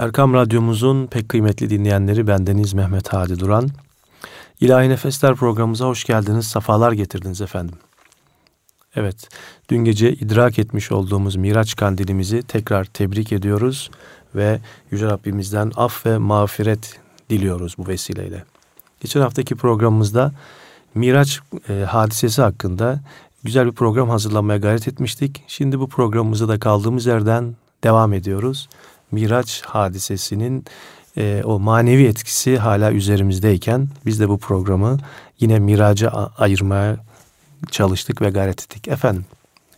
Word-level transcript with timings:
Erkam 0.00 0.34
Radyomuzun 0.34 1.06
pek 1.06 1.28
kıymetli 1.28 1.70
dinleyenleri 1.70 2.26
bendeniz 2.26 2.74
Mehmet 2.74 3.08
Hadi 3.08 3.40
Duran. 3.40 3.68
İlahi 4.60 4.88
Nefesler 4.88 5.34
programımıza 5.34 5.86
hoş 5.86 6.04
geldiniz, 6.04 6.46
safalar 6.46 6.92
getirdiniz 6.92 7.40
efendim. 7.40 7.74
Evet, 8.96 9.28
dün 9.68 9.78
gece 9.78 10.12
idrak 10.12 10.58
etmiş 10.58 10.92
olduğumuz 10.92 11.36
Miraç 11.36 11.76
kandilimizi 11.76 12.42
tekrar 12.42 12.84
tebrik 12.84 13.32
ediyoruz 13.32 13.90
ve 14.34 14.60
Yüce 14.90 15.06
Rabbimizden 15.06 15.72
af 15.76 16.06
ve 16.06 16.18
mağfiret 16.18 17.00
diliyoruz 17.30 17.74
bu 17.78 17.86
vesileyle. 17.86 18.44
Geçen 19.00 19.20
haftaki 19.20 19.54
programımızda 19.54 20.32
Miraç 20.94 21.40
e, 21.68 21.84
hadisesi 21.88 22.42
hakkında 22.42 23.00
güzel 23.44 23.66
bir 23.66 23.72
program 23.72 24.08
hazırlamaya 24.08 24.58
gayret 24.58 24.88
etmiştik. 24.88 25.44
Şimdi 25.46 25.80
bu 25.80 25.88
programımızda 25.88 26.48
da 26.48 26.58
kaldığımız 26.60 27.06
yerden 27.06 27.54
devam 27.84 28.12
ediyoruz. 28.12 28.68
Miraç 29.12 29.62
hadisesinin 29.62 30.64
e, 31.16 31.42
o 31.44 31.58
manevi 31.58 32.04
etkisi 32.04 32.58
hala 32.58 32.92
üzerimizdeyken 32.92 33.88
biz 34.06 34.20
de 34.20 34.28
bu 34.28 34.38
programı 34.38 34.98
yine 35.40 35.58
miraca 35.58 36.10
ayırmaya 36.38 36.96
çalıştık 37.70 38.22
ve 38.22 38.30
gayret 38.30 38.62
ettik. 38.62 38.88
Efendim 38.88 39.24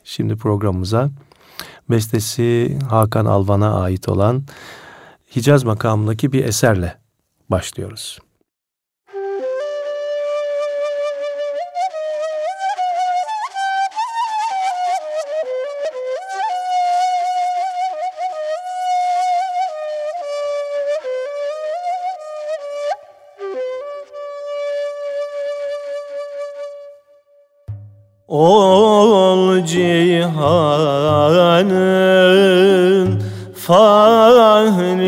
şimdi 0.05 0.37
programımıza 0.37 1.11
bestesi 1.91 2.79
Hakan 2.91 3.27
Alvan'a 3.27 3.83
ait 3.83 4.09
olan 4.09 4.43
Hicaz 5.37 5.65
makamındaki 5.65 6.33
bir 6.33 6.45
eserle 6.45 6.99
başlıyoruz. 7.51 8.19
Ol 28.33 29.61
cihanın 29.65 30.33
fahrinin 33.55 35.03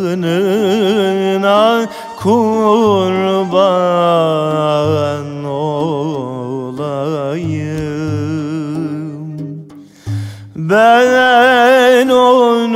irfanına 0.05 1.89
kurban 2.17 3.45
olayım. 5.45 7.05
Ben 10.57 12.09
onun 12.09 12.75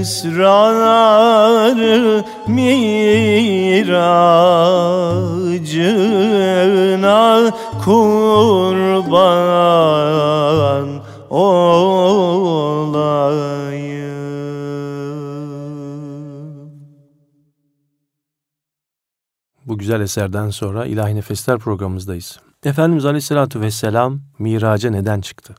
esrarı 0.00 0.14
miracına 2.46 3.92
kurban 7.84 8.21
güzel 19.82 20.00
eserden 20.00 20.50
sonra 20.50 20.86
İlahi 20.86 21.14
Nefesler 21.14 21.58
programımızdayız. 21.58 22.38
Efendimiz 22.64 23.04
Aleyhisselatü 23.04 23.60
Vesselam 23.60 24.20
miraca 24.38 24.90
neden 24.90 25.20
çıktı? 25.20 25.54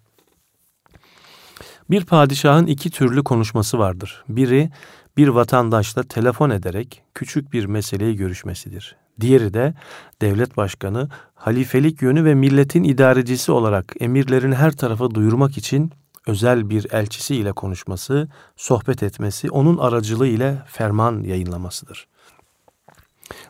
Bir 1.89 2.05
padişahın 2.05 2.65
iki 2.65 2.89
türlü 2.89 3.23
konuşması 3.23 3.79
vardır. 3.79 4.23
Biri 4.29 4.69
bir 5.17 5.27
vatandaşla 5.27 6.03
telefon 6.03 6.49
ederek 6.49 7.03
küçük 7.13 7.53
bir 7.53 7.65
meseleyi 7.65 8.15
görüşmesidir. 8.15 8.95
Diğeri 9.21 9.53
de 9.53 9.73
devlet 10.21 10.57
başkanı 10.57 11.09
halifelik 11.35 12.01
yönü 12.01 12.25
ve 12.25 12.35
milletin 12.35 12.83
idarecisi 12.83 13.51
olarak 13.51 13.93
emirlerini 13.99 14.55
her 14.55 14.71
tarafa 14.71 15.11
duyurmak 15.11 15.57
için 15.57 15.91
özel 16.27 16.69
bir 16.69 16.87
elçisi 16.91 17.35
ile 17.35 17.51
konuşması, 17.51 18.27
sohbet 18.55 19.03
etmesi, 19.03 19.51
onun 19.51 19.77
aracılığı 19.77 20.27
ile 20.27 20.61
ferman 20.67 21.23
yayınlamasıdır. 21.23 22.07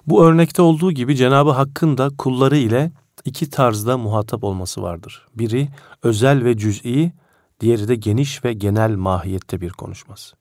Bu 0.07 0.25
örnekte 0.25 0.61
olduğu 0.61 0.91
gibi 0.91 1.15
Cenabı 1.15 1.51
Hakk'ın 1.51 1.97
da 1.97 2.09
kulları 2.17 2.57
ile 2.57 2.91
iki 3.25 3.49
tarzda 3.49 3.97
muhatap 3.97 4.43
olması 4.43 4.81
vardır. 4.81 5.25
Biri 5.35 5.69
özel 6.03 6.45
ve 6.45 6.57
cüz'i, 6.57 7.13
diğeri 7.59 7.87
de 7.87 7.95
geniş 7.95 8.45
ve 8.45 8.53
genel 8.53 8.95
mahiyette 8.95 9.61
bir 9.61 9.69
konuşması. 9.69 10.35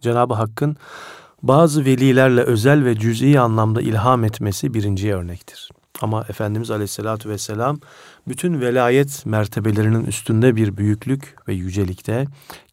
Cenab-ı 0.00 0.34
Hakk'ın 0.34 0.76
bazı 1.42 1.84
velilerle 1.84 2.40
özel 2.40 2.84
ve 2.84 2.98
cüz'i 2.98 3.40
anlamda 3.40 3.82
ilham 3.82 4.24
etmesi 4.24 4.74
birinci 4.74 5.14
örnektir. 5.14 5.70
Ama 6.02 6.24
Efendimiz 6.28 6.70
Aleyhisselatü 6.70 7.28
Vesselam 7.28 7.80
bütün 8.28 8.60
velayet 8.60 9.26
mertebelerinin 9.26 10.04
üstünde 10.04 10.56
bir 10.56 10.76
büyüklük 10.76 11.36
ve 11.48 11.54
yücelikte, 11.54 12.26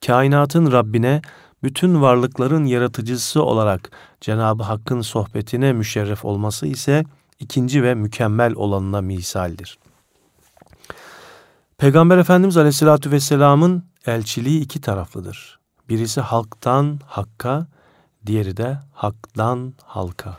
kainatın 0.05 0.71
Rabbine 0.71 1.21
bütün 1.63 2.01
varlıkların 2.01 2.65
yaratıcısı 2.65 3.43
olarak 3.43 3.91
Cenab-ı 4.21 4.63
Hakk'ın 4.63 5.01
sohbetine 5.01 5.73
müşerref 5.73 6.25
olması 6.25 6.67
ise 6.67 7.03
ikinci 7.39 7.83
ve 7.83 7.95
mükemmel 7.95 8.53
olanına 8.55 9.01
misaldir. 9.01 9.79
Peygamber 11.77 12.17
Efendimiz 12.17 12.57
Aleyhisselatü 12.57 13.11
Vesselam'ın 13.11 13.83
elçiliği 14.05 14.61
iki 14.61 14.81
taraflıdır. 14.81 15.59
Birisi 15.89 16.21
halktan 16.21 16.99
hakka, 17.05 17.67
diğeri 18.25 18.57
de 18.57 18.79
haktan 18.93 19.73
halka. 19.83 20.37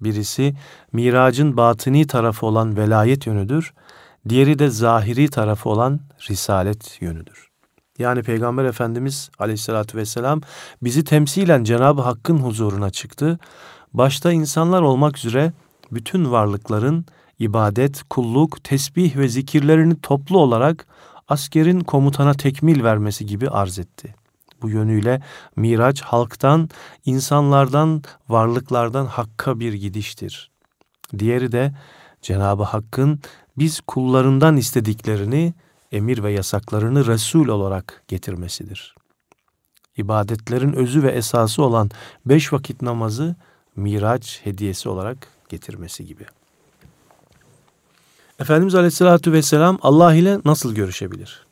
Birisi 0.00 0.54
miracın 0.92 1.56
batıni 1.56 2.06
tarafı 2.06 2.46
olan 2.46 2.76
velayet 2.76 3.26
yönüdür, 3.26 3.74
diğeri 4.28 4.58
de 4.58 4.70
zahiri 4.70 5.28
tarafı 5.30 5.68
olan 5.68 6.00
risalet 6.30 7.02
yönüdür. 7.02 7.45
Yani 7.98 8.22
Peygamber 8.22 8.64
Efendimiz 8.64 9.30
Aleyhisselatü 9.38 9.98
Vesselam 9.98 10.40
bizi 10.82 11.04
temsilen 11.04 11.64
Cenab-ı 11.64 12.02
Hakk'ın 12.02 12.38
huzuruna 12.38 12.90
çıktı. 12.90 13.38
Başta 13.94 14.32
insanlar 14.32 14.82
olmak 14.82 15.18
üzere 15.18 15.52
bütün 15.92 16.30
varlıkların 16.32 17.06
ibadet, 17.38 18.02
kulluk, 18.10 18.64
tesbih 18.64 19.16
ve 19.16 19.28
zikirlerini 19.28 20.00
toplu 20.00 20.38
olarak 20.38 20.86
askerin 21.28 21.80
komutana 21.80 22.34
tekmil 22.34 22.84
vermesi 22.84 23.26
gibi 23.26 23.50
arz 23.50 23.78
etti. 23.78 24.14
Bu 24.62 24.70
yönüyle 24.70 25.22
Miraç 25.56 26.02
halktan, 26.02 26.68
insanlardan, 27.04 28.02
varlıklardan 28.28 29.06
hakka 29.06 29.60
bir 29.60 29.72
gidiştir. 29.72 30.50
Diğeri 31.18 31.52
de 31.52 31.74
Cenab-ı 32.22 32.62
Hakk'ın 32.62 33.20
biz 33.58 33.80
kullarından 33.80 34.56
istediklerini, 34.56 35.54
emir 35.92 36.22
ve 36.22 36.32
yasaklarını 36.32 37.06
Resul 37.06 37.48
olarak 37.48 38.02
getirmesidir. 38.08 38.94
İbadetlerin 39.96 40.72
özü 40.72 41.02
ve 41.02 41.10
esası 41.10 41.62
olan 41.62 41.90
beş 42.26 42.52
vakit 42.52 42.82
namazı 42.82 43.36
Miraç 43.76 44.40
hediyesi 44.44 44.88
olarak 44.88 45.28
getirmesi 45.48 46.06
gibi. 46.06 46.24
Efendimiz 48.40 48.74
Aleyhisselatü 48.74 49.32
Vesselam 49.32 49.78
Allah 49.82 50.14
ile 50.14 50.38
nasıl 50.44 50.74
görüşebilir? 50.74 51.46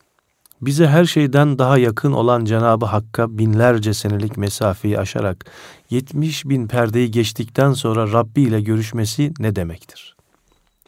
Bize 0.61 0.87
her 0.87 1.05
şeyden 1.05 1.59
daha 1.59 1.79
yakın 1.79 2.13
olan 2.13 2.45
Cenabı 2.45 2.87
Hakk'a 2.87 3.39
binlerce 3.39 3.95
senelik 3.95 4.37
mesafeyi 4.37 4.99
aşarak 4.99 5.45
70 5.91 6.45
bin 6.45 6.69
perdeyi 6.69 7.11
geçtikten 7.11 7.73
sonra 7.73 8.13
Rabbi 8.13 8.43
ile 8.43 8.61
görüşmesi 8.61 9.33
ne 9.39 9.57
demektir? 9.57 10.17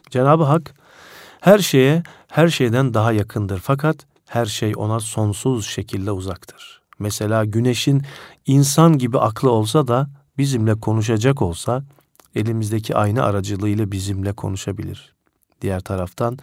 Cenabı 0.09 0.43
Hak 0.43 0.73
her 1.41 1.59
şeye 1.59 2.03
her 2.27 2.47
şeyden 2.47 2.93
daha 2.93 3.11
yakındır 3.11 3.59
fakat 3.59 4.05
her 4.25 4.45
şey 4.45 4.73
ona 4.75 4.99
sonsuz 4.99 5.67
şekilde 5.67 6.11
uzaktır. 6.11 6.81
Mesela 6.99 7.45
güneşin 7.45 8.01
insan 8.45 8.97
gibi 8.97 9.19
aklı 9.19 9.51
olsa 9.51 9.87
da 9.87 10.09
bizimle 10.37 10.75
konuşacak 10.79 11.41
olsa 11.41 11.83
elimizdeki 12.35 12.95
ayna 12.95 13.23
aracılığıyla 13.23 13.91
bizimle 13.91 14.33
konuşabilir. 14.33 15.13
Diğer 15.61 15.79
taraftan 15.79 16.37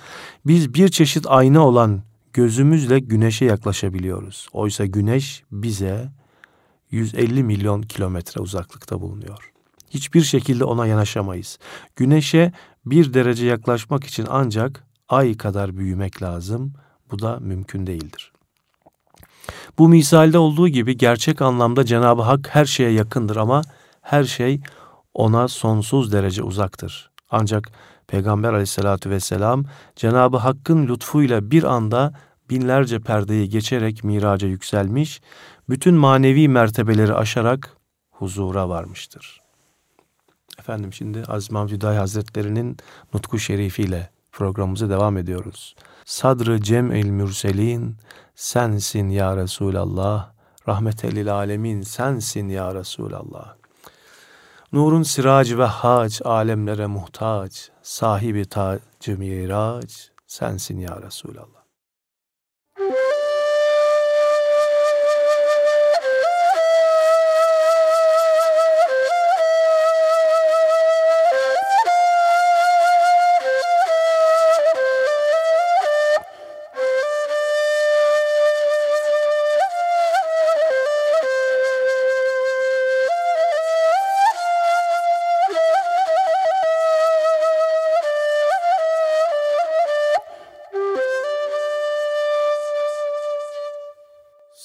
biz 0.46 0.74
bir 0.74 0.88
çeşit 0.88 1.26
ayna 1.28 1.66
olan 1.66 2.02
gözümüzle 2.32 2.98
güneşe 2.98 3.44
yaklaşabiliyoruz. 3.44 4.48
Oysa 4.52 4.86
güneş 4.86 5.42
bize 5.52 6.10
150 6.90 7.42
milyon 7.42 7.82
kilometre 7.82 8.40
uzaklıkta 8.40 9.00
bulunuyor. 9.00 9.50
Hiçbir 9.90 10.20
şekilde 10.20 10.64
ona 10.64 10.86
yanaşamayız. 10.86 11.58
Güneşe 11.96 12.52
bir 12.86 13.14
derece 13.14 13.46
yaklaşmak 13.46 14.04
için 14.04 14.26
ancak 14.30 14.84
ay 15.08 15.36
kadar 15.36 15.76
büyümek 15.76 16.22
lazım. 16.22 16.72
Bu 17.10 17.18
da 17.18 17.38
mümkün 17.40 17.86
değildir. 17.86 18.32
Bu 19.78 19.88
misalde 19.88 20.38
olduğu 20.38 20.68
gibi 20.68 20.96
gerçek 20.96 21.42
anlamda 21.42 21.84
Cenab-ı 21.84 22.22
Hak 22.22 22.48
her 22.52 22.64
şeye 22.64 22.90
yakındır 22.90 23.36
ama 23.36 23.62
her 24.00 24.24
şey 24.24 24.60
ona 25.14 25.48
sonsuz 25.48 26.12
derece 26.12 26.42
uzaktır. 26.42 27.10
Ancak 27.30 27.70
Peygamber 28.06 28.52
aleyhissalatü 28.52 29.10
vesselam 29.10 29.64
Cenab-ı 29.96 30.36
Hakk'ın 30.36 30.88
lütfuyla 30.88 31.50
bir 31.50 31.64
anda 31.64 32.12
binlerce 32.50 33.00
perdeyi 33.00 33.48
geçerek 33.48 34.04
miraca 34.04 34.48
yükselmiş, 34.48 35.20
bütün 35.68 35.94
manevi 35.94 36.48
mertebeleri 36.48 37.14
aşarak 37.14 37.76
huzura 38.10 38.68
varmıştır. 38.68 39.43
Efendim 40.58 40.92
şimdi 40.92 41.22
Aziz 41.28 41.50
Mahmud 41.50 41.70
Hüdayi 41.70 41.98
Hazretleri'nin 41.98 42.76
nutku 43.14 43.38
şerifiyle 43.38 44.10
programımıza 44.32 44.88
devam 44.88 45.16
ediyoruz. 45.16 45.74
Sadrı 46.04 46.60
cem'il 46.60 47.06
mürselin 47.06 47.96
sensin 48.34 49.08
ya 49.08 49.36
Resulallah. 49.36 50.30
Rahmetelil 50.68 51.34
alemin 51.34 51.82
sensin 51.82 52.48
ya 52.48 52.74
Resulallah. 52.74 53.54
Nurun 54.72 55.02
siracı 55.02 55.58
ve 55.58 55.64
hac 55.64 56.20
alemlere 56.24 56.86
muhtaç. 56.86 57.70
Sahibi 57.82 58.44
tacı 58.44 59.18
mirac 59.18 59.94
sensin 60.26 60.78
ya 60.78 61.02
Resulallah. 61.02 61.53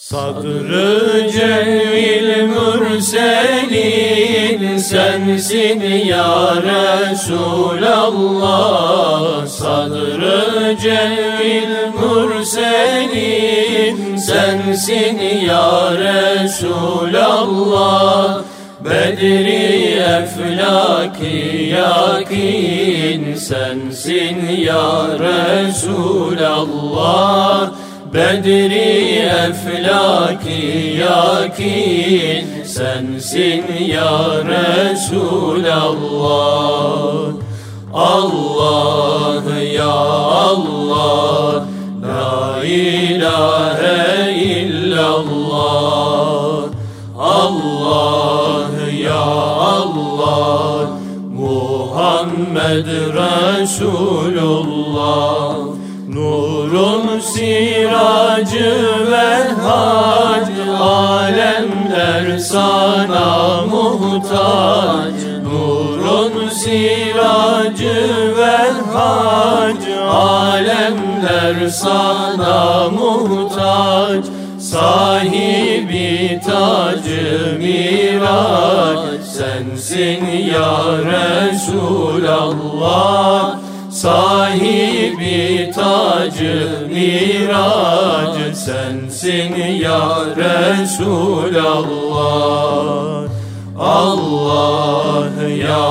Sadrı 0.10 1.30
cemil 1.32 2.44
mürselin 2.44 3.82
sensin 4.78 5.82
ya 6.06 6.56
Resulallah. 6.64 7.78
Sadrı 9.48 10.78
cemil 10.82 11.74
mürselin 12.00 13.18
sensin 14.18 15.20
ya 15.46 15.92
Resulallah. 15.92 17.40
Bedri 18.86 20.00
eflaki 20.00 21.38
yakin 21.78 23.36
sensin 23.36 24.50
ya 24.58 25.08
Resulallah 25.20 26.50
Bedri 28.14 29.22
eflaki 29.22 30.98
yakin 30.98 32.66
sensin 32.66 33.66
ya 33.86 34.42
Resulallah. 34.50 35.78
Allah 37.94 39.46
ya 39.62 39.98
Allah 40.50 41.70
La 42.02 42.66
ilahe 42.66 44.34
illallah. 44.58 45.94
Allah 47.14 48.74
ya 48.90 49.22
Allah 49.78 50.98
Muhammed 51.30 52.90
Resulullah 53.14 54.50
siracı 57.22 58.72
ve 59.12 59.48
hac 59.64 60.48
Alemler 60.82 62.38
sana 62.38 63.62
muhtaç. 63.66 65.14
Nurun 65.44 66.50
siracı 66.50 67.98
ve 68.38 68.58
hac 68.94 69.84
Alemler 70.12 71.70
sana 71.70 72.90
muhtaç. 72.90 74.26
Sahibi 74.60 76.42
tacı 76.46 77.58
miraç 77.60 79.22
Sensin 79.24 80.26
ya 80.26 80.82
Resulallah 81.52 82.80
Sahibi 84.00 85.72
tacı 85.76 86.88
mirac 86.90 88.56
sensin 88.56 89.56
ya 89.84 90.26
Resulallah. 90.38 91.60
Allah 93.78 95.30
ya 95.68 95.88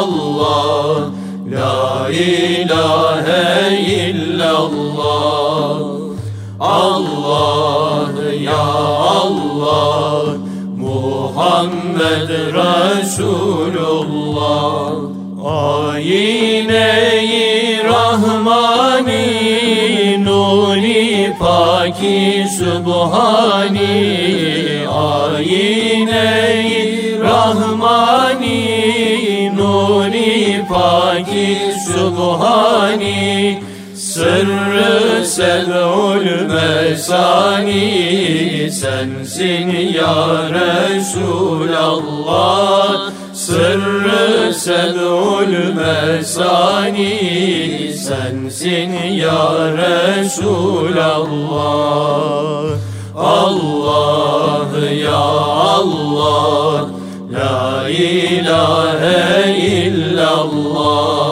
Allah 0.00 1.10
La 1.50 2.08
ilahe 2.08 3.76
illallah. 4.08 5.76
Allah 6.60 8.08
ya 8.40 8.68
Allah 9.20 10.40
Muhammed 10.76 12.30
Resulullah. 12.56 13.60
Ayine-i 15.44 16.59
Paki 21.90 22.46
Sübhani 22.46 23.86
Ayine-i 24.86 26.78
Rahmani 27.18 28.60
Nuri 29.56 30.64
Paki 30.68 31.74
Sübhani 31.86 33.62
Sırrı 34.40 35.26
selul 35.26 36.26
mesani 36.48 37.80
Sensin 38.72 39.68
ya 39.68 40.48
Resulallah. 40.50 42.10
Sırrı 43.34 44.54
sedul 44.54 45.74
mesani 45.74 47.12
sensin 47.96 48.92
ya 49.12 49.76
Resulallah. 49.76 50.70
Allah 53.16 54.68
ya 55.04 55.26
Allah 55.76 56.88
La 57.32 57.88
ilahe 57.88 59.56
illallah 59.58 61.29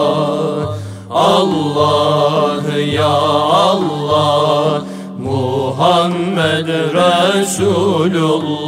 Resulullah. 6.68 8.58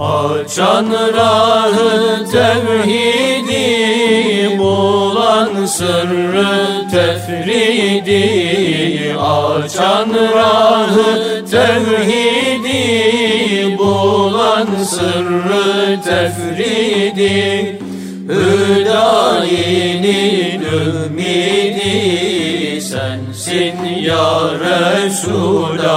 Açan 0.00 0.86
rahı 1.16 2.24
tevhidi 2.32 3.68
bulan 4.58 5.66
sırrı 5.66 6.88
tefridi 6.90 8.24
Açan 9.18 10.08
rahı 10.34 11.44
tevhidi 11.50 12.80
Bulan 13.78 14.68
sırrı 14.84 16.00
tefridi 16.04 17.79
Sensin 23.40 23.80
ya 24.04 24.52
Resulallah. 24.60 25.96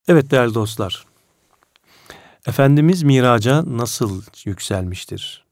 Evet 0.08 0.32
değerli 0.32 0.54
dostlar. 0.54 1.06
Efendimiz 2.48 3.04
miraca 3.04 3.64
nasıl 3.78 4.22
yükselmiştir? 4.46 5.46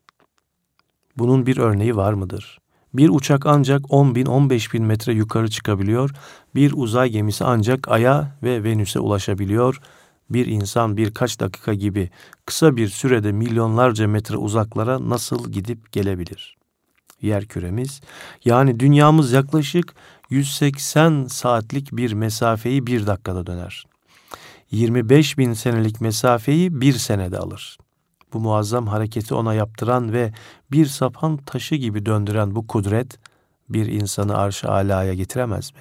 Bunun 1.17 1.45
bir 1.45 1.57
örneği 1.57 1.95
var 1.95 2.13
mıdır? 2.13 2.59
Bir 2.93 3.09
uçak 3.09 3.45
ancak 3.45 3.93
10 3.93 4.15
bin 4.15 4.25
15 4.25 4.73
bin 4.73 4.83
metre 4.83 5.13
yukarı 5.13 5.49
çıkabiliyor. 5.49 6.11
Bir 6.55 6.73
uzay 6.75 7.09
gemisi 7.09 7.43
ancak 7.43 7.87
Ay'a 7.87 8.37
ve 8.43 8.63
Venüs'e 8.63 8.99
ulaşabiliyor. 8.99 9.81
Bir 10.29 10.45
insan 10.45 10.97
birkaç 10.97 11.39
dakika 11.39 11.73
gibi 11.73 12.09
kısa 12.45 12.75
bir 12.75 12.87
sürede 12.87 13.31
milyonlarca 13.31 14.07
metre 14.07 14.37
uzaklara 14.37 15.09
nasıl 15.09 15.51
gidip 15.51 15.91
gelebilir? 15.91 16.58
Yer 17.21 17.45
küremiz 17.45 18.01
yani 18.45 18.79
dünyamız 18.79 19.31
yaklaşık 19.31 19.93
180 20.29 21.25
saatlik 21.29 21.91
bir 21.91 22.13
mesafeyi 22.13 22.87
bir 22.87 23.07
dakikada 23.07 23.47
döner. 23.47 23.85
25 24.71 25.37
bin 25.37 25.53
senelik 25.53 26.01
mesafeyi 26.01 26.81
bir 26.81 26.93
senede 26.93 27.37
alır. 27.37 27.77
Bu 28.33 28.39
muazzam 28.39 28.87
hareketi 28.87 29.33
ona 29.33 29.53
yaptıran 29.53 30.13
ve 30.13 30.33
bir 30.71 30.85
sapan 30.85 31.37
taşı 31.37 31.75
gibi 31.75 32.05
döndüren 32.05 32.55
bu 32.55 32.67
kudret 32.67 33.19
bir 33.69 33.85
insanı 33.85 34.37
arş-ı 34.37 34.71
alaya 34.71 35.13
getiremez 35.13 35.73
mi? 35.73 35.79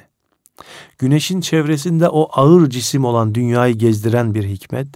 Güneşin 0.99 1.41
çevresinde 1.41 2.09
o 2.09 2.29
ağır 2.33 2.71
cisim 2.71 3.05
olan 3.05 3.35
dünyayı 3.35 3.75
gezdiren 3.75 4.35
bir 4.35 4.45
hikmet, 4.45 4.89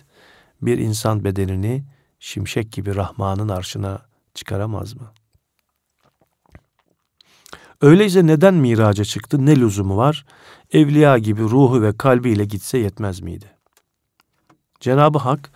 bir 0.62 0.78
insan 0.78 1.24
bedenini 1.24 1.84
şimşek 2.18 2.72
gibi 2.72 2.94
Rahman'ın 2.94 3.48
arşına 3.48 3.98
çıkaramaz 4.34 4.94
mı? 4.94 5.12
Öyleyse 7.82 8.26
neden 8.26 8.54
miraca 8.54 9.04
çıktı, 9.04 9.46
ne 9.46 9.56
lüzumu 9.56 9.96
var? 9.96 10.24
Evliya 10.72 11.18
gibi 11.18 11.42
ruhu 11.42 11.82
ve 11.82 11.96
kalbiyle 11.96 12.44
gitse 12.44 12.78
yetmez 12.78 13.20
miydi? 13.20 13.46
Cenab-ı 14.80 15.18
Hak 15.18 15.50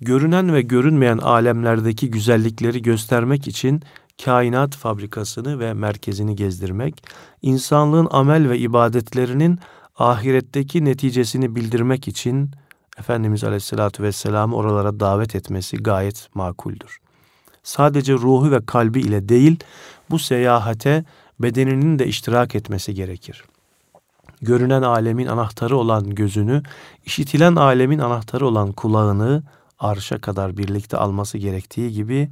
görünen 0.00 0.54
ve 0.54 0.62
görünmeyen 0.62 1.18
alemlerdeki 1.18 2.10
güzellikleri 2.10 2.82
göstermek 2.82 3.48
için 3.48 3.82
kainat 4.24 4.76
fabrikasını 4.76 5.60
ve 5.60 5.74
merkezini 5.74 6.36
gezdirmek, 6.36 7.04
insanlığın 7.42 8.08
amel 8.10 8.50
ve 8.50 8.58
ibadetlerinin 8.58 9.58
ahiretteki 9.96 10.84
neticesini 10.84 11.56
bildirmek 11.56 12.08
için 12.08 12.50
Efendimiz 12.98 13.44
Aleyhisselatü 13.44 14.02
Vesselam'ı 14.02 14.56
oralara 14.56 15.00
davet 15.00 15.34
etmesi 15.34 15.76
gayet 15.76 16.28
makuldür. 16.34 16.98
Sadece 17.62 18.12
ruhu 18.12 18.50
ve 18.50 18.66
kalbi 18.66 19.00
ile 19.00 19.28
değil, 19.28 19.56
bu 20.10 20.18
seyahate 20.18 21.04
bedeninin 21.40 21.98
de 21.98 22.06
iştirak 22.06 22.54
etmesi 22.54 22.94
gerekir 22.94 23.44
görünen 24.42 24.82
alemin 24.82 25.26
anahtarı 25.26 25.76
olan 25.76 26.14
gözünü, 26.14 26.62
işitilen 27.06 27.56
alemin 27.56 27.98
anahtarı 27.98 28.46
olan 28.46 28.72
kulağını 28.72 29.42
arşa 29.78 30.18
kadar 30.18 30.56
birlikte 30.56 30.96
alması 30.96 31.38
gerektiği 31.38 31.92
gibi 31.92 32.30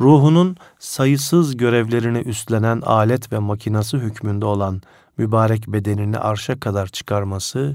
ruhunun 0.00 0.56
sayısız 0.78 1.56
görevlerini 1.56 2.18
üstlenen 2.18 2.80
alet 2.80 3.32
ve 3.32 3.38
makinası 3.38 3.96
hükmünde 3.96 4.44
olan 4.44 4.82
mübarek 5.18 5.68
bedenini 5.68 6.18
arşa 6.18 6.60
kadar 6.60 6.86
çıkarması 6.86 7.72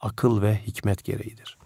akıl 0.00 0.42
ve 0.42 0.60
hikmet 0.66 1.04
gereğidir. 1.04 1.58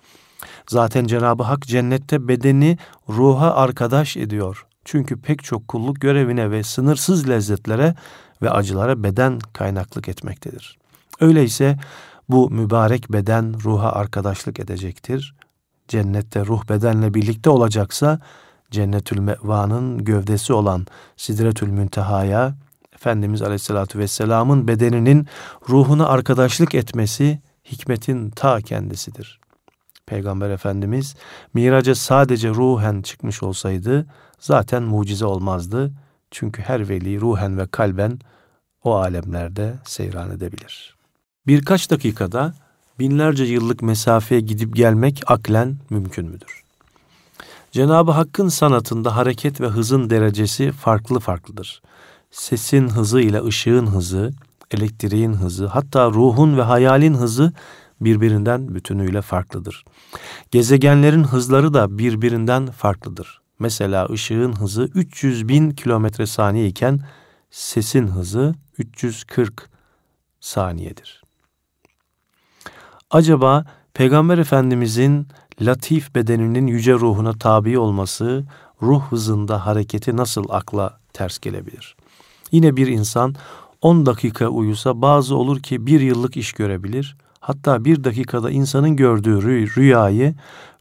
Zaten 0.68 1.06
Cenab-ı 1.06 1.42
Hak 1.42 1.62
cennette 1.62 2.28
bedeni 2.28 2.78
ruha 3.08 3.54
arkadaş 3.54 4.16
ediyor. 4.16 4.66
Çünkü 4.84 5.20
pek 5.20 5.44
çok 5.44 5.68
kulluk 5.68 6.00
görevine 6.00 6.50
ve 6.50 6.62
sınırsız 6.62 7.28
lezzetlere 7.28 7.94
ve 8.42 8.50
acılara 8.50 9.02
beden 9.02 9.38
kaynaklık 9.52 10.09
etmektedir. 10.09 10.78
Öyleyse 11.21 11.78
bu 12.28 12.50
mübarek 12.50 13.12
beden 13.12 13.54
ruha 13.64 13.92
arkadaşlık 13.92 14.61
edecektir. 14.61 15.35
Cennette 15.88 16.47
ruh 16.47 16.68
bedenle 16.68 17.14
birlikte 17.14 17.50
olacaksa 17.50 18.21
Cennetül 18.71 19.18
Meva'nın 19.18 20.04
gövdesi 20.04 20.52
olan 20.52 20.87
Sidretül 21.16 21.68
Münteha'ya 21.68 22.54
Efendimiz 22.95 23.42
Aleyhisselatü 23.42 23.99
Vesselam'ın 23.99 24.68
bedeninin 24.68 25.26
ruhuna 25.68 26.07
arkadaşlık 26.07 26.75
etmesi 26.75 27.40
hikmetin 27.64 28.30
ta 28.30 28.61
kendisidir. 28.61 29.40
Peygamber 30.07 30.50
Efendimiz 30.50 31.14
miraca 31.54 31.95
sadece 31.95 32.49
ruhen 32.50 33.02
çıkmış 33.02 33.42
olsaydı 33.42 34.07
zaten 34.40 34.83
mucize 34.83 35.25
olmazdı. 35.25 35.92
Çünkü 36.30 36.62
her 36.62 36.88
veli 36.88 37.20
ruhen 37.20 37.58
ve 37.58 37.66
kalben 37.66 38.18
o 38.85 38.94
alemlerde 38.94 39.75
seyran 39.85 40.30
edebilir. 40.30 40.97
Birkaç 41.47 41.90
dakikada 41.90 42.54
binlerce 42.99 43.44
yıllık 43.44 43.82
mesafeye 43.82 44.40
gidip 44.40 44.76
gelmek 44.76 45.23
aklen 45.26 45.76
mümkün 45.90 46.26
müdür? 46.26 46.62
Cenab-ı 47.73 48.11
Hakk'ın 48.11 48.49
sanatında 48.49 49.16
hareket 49.16 49.61
ve 49.61 49.66
hızın 49.66 50.11
derecesi 50.11 50.73
farklı 50.73 51.20
farklıdır. 51.20 51.82
Sesin 52.30 52.88
hızı 52.88 53.20
ile 53.20 53.44
ışığın 53.44 53.87
hızı, 53.87 54.32
elektriğin 54.70 55.32
hızı, 55.32 55.66
hatta 55.66 56.11
ruhun 56.11 56.56
ve 56.56 56.62
hayalin 56.62 57.14
hızı 57.14 57.52
birbirinden 58.00 58.75
bütünüyle 58.75 59.23
farklıdır. 59.23 59.85
Gezegenlerin 60.50 61.25
hızları 61.25 61.75
da 61.75 61.99
birbirinden 61.99 62.66
farklıdır. 62.66 63.38
Mesela 63.59 64.09
ışığın 64.11 64.53
hızı 64.53 64.83
300 64.95 65.49
bin 65.49 65.71
kilometre 65.71 66.27
saniye 66.27 66.67
iken 66.67 67.00
sesin 67.50 68.07
hızı 68.07 68.55
340 68.79 69.71
saniyedir. 70.41 71.23
Acaba 73.11 73.65
Peygamber 73.95 74.38
Efendimizin 74.38 75.29
latif 75.61 76.15
bedeninin 76.15 76.67
yüce 76.67 76.95
ruhuna 76.95 77.33
tabi 77.33 77.79
olması, 77.79 78.45
ruh 78.83 79.03
hızında 79.03 79.67
hareketi 79.67 80.17
nasıl 80.17 80.45
akla 80.49 81.00
ters 81.12 81.38
gelebilir? 81.38 81.97
Yine 82.53 82.77
bir 82.77 82.87
insan 82.87 83.35
10 83.83 84.07
dakika 84.07 84.49
uyusa 84.49 85.03
bazı 85.03 85.37
olur 85.37 85.61
ki 85.61 85.87
bir 85.87 86.00
yıllık 86.00 86.37
iş 86.37 86.53
görebilir. 86.53 87.17
Hatta 87.41 87.85
bir 87.85 88.05
dakikada 88.05 88.50
insanın 88.50 88.97
gördüğü 88.97 89.43
rüyayı, 89.77 90.35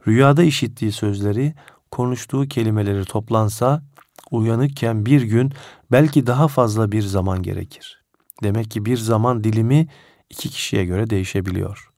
rüyada 0.06 0.42
işittiği 0.42 0.92
sözleri, 0.92 1.54
konuştuğu 1.90 2.48
kelimeleri 2.48 3.04
toplansa 3.04 3.82
uyanıkken 4.30 5.06
bir 5.06 5.22
gün 5.22 5.52
belki 5.92 6.26
daha 6.26 6.48
fazla 6.48 6.92
bir 6.92 7.02
zaman 7.02 7.42
gerekir. 7.42 8.04
Demek 8.42 8.70
ki 8.70 8.84
bir 8.84 8.96
zaman 8.96 9.44
dilimi 9.44 9.88
iki 10.30 10.48
kişiye 10.48 10.84
göre 10.84 11.10
değişebiliyor. 11.10 11.90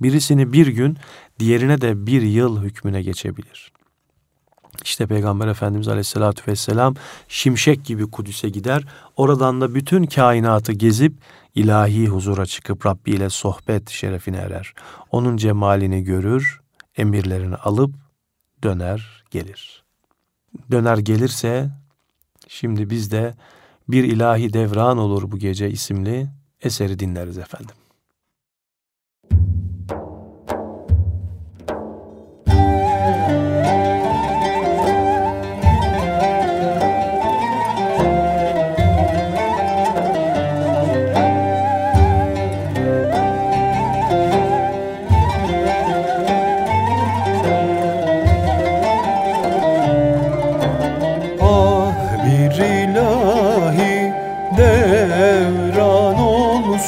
Birisini 0.00 0.52
bir 0.52 0.66
gün, 0.66 0.96
diğerine 1.38 1.80
de 1.80 2.06
bir 2.06 2.22
yıl 2.22 2.62
hükmüne 2.62 3.02
geçebilir. 3.02 3.72
İşte 4.84 5.06
Peygamber 5.06 5.48
Efendimiz 5.48 5.88
Aleyhisselatü 5.88 6.50
Vesselam 6.50 6.94
şimşek 7.28 7.84
gibi 7.84 8.10
Kudüs'e 8.10 8.48
gider. 8.48 8.84
Oradan 9.16 9.60
da 9.60 9.74
bütün 9.74 10.04
kainatı 10.04 10.72
gezip 10.72 11.12
ilahi 11.54 12.06
huzura 12.06 12.46
çıkıp 12.46 12.86
Rabbi 12.86 13.10
ile 13.10 13.30
sohbet 13.30 13.90
şerefine 13.90 14.36
erer. 14.36 14.74
Onun 15.10 15.36
cemalini 15.36 16.04
görür, 16.04 16.60
emirlerini 16.96 17.56
alıp 17.56 17.94
döner 18.62 19.17
gelir. 19.30 19.84
Döner 20.70 20.98
gelirse 20.98 21.70
şimdi 22.48 22.90
biz 22.90 23.10
de 23.10 23.34
bir 23.88 24.04
ilahi 24.04 24.52
devran 24.52 24.98
olur 24.98 25.30
bu 25.30 25.38
gece 25.38 25.70
isimli 25.70 26.28
eseri 26.62 26.98
dinleriz 26.98 27.38
efendim. 27.38 27.74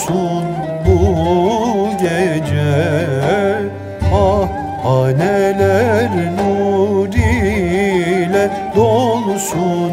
Dolsun 0.01 0.45
bu 0.87 1.91
gece. 2.01 3.07
Ah 4.15 4.49
haneler 4.85 6.11
nur 6.37 7.09
ile 7.09 8.51
dolsun 8.77 9.93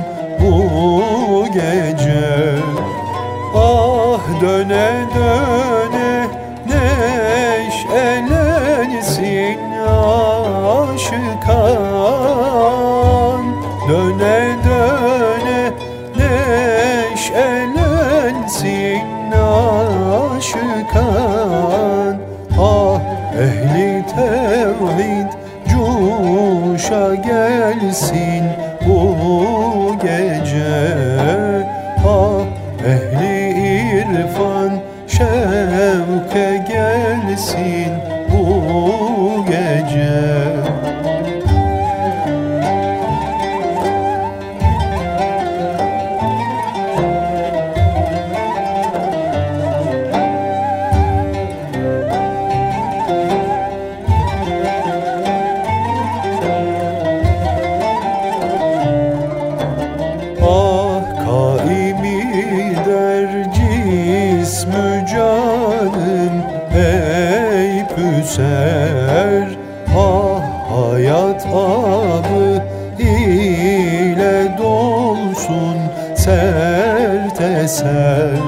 eser 77.68 78.40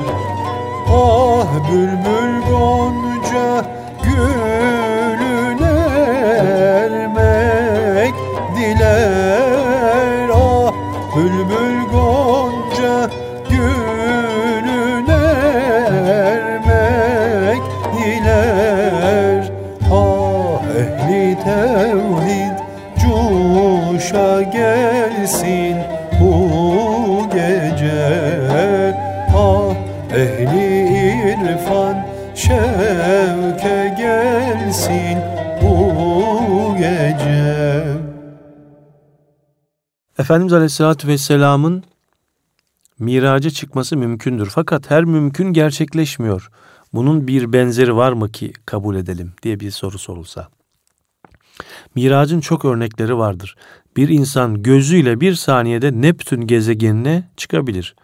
Ah 0.88 1.71
bülbül 1.71 1.99
Efendimiz 40.30 40.54
Aleyhisselatü 40.54 41.08
Vesselam'ın 41.08 41.84
miraca 43.00 43.50
çıkması 43.50 43.98
mümkündür. 43.98 44.46
Fakat 44.46 44.92
her 44.92 45.04
mümkün 45.04 45.54
gerçekleşmiyor. 45.54 46.50
Bunun 46.94 47.28
bir 47.28 47.54
benzeri 47.54 47.96
var 47.96 48.12
mı 48.12 48.32
ki 48.32 48.54
kabul 48.65 48.96
edelim 48.96 49.34
diye 49.44 49.60
bir 49.60 49.72
soru 49.72 50.00
sorulsa. 50.00 50.48
Miracın 51.96 52.39
çok 52.39 52.65
örnekleri 52.65 53.18
vardır. 53.18 53.56
Bir 53.98 54.10
insan 54.10 54.63
gözüyle 54.63 55.22
bir 55.22 55.36
saniyede 55.36 56.02
Neptün 56.02 56.42
gezegenine 56.42 57.30
çıkabilir. 57.38 57.96